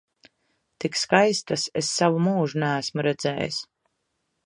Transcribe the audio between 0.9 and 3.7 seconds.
skaistas es savu mūžu neesmu redzējis!